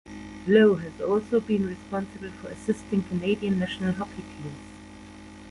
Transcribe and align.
Lowe 0.47 0.77
has 0.77 0.99
also 0.99 1.39
been 1.39 1.67
responsible 1.67 2.31
for 2.41 2.47
assisting 2.47 3.03
Canadian 3.03 3.59
national 3.59 3.93
hockey 3.93 4.23
teams. 4.23 4.57